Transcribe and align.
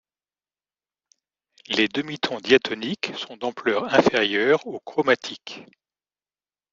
Les 1.67 1.87
demi-tons 1.87 2.39
diatoniques 2.39 3.11
sont 3.19 3.37
d'ampleur 3.37 3.83
inférieure 3.93 4.65
aux 4.65 4.79
chromatiques. 4.79 5.63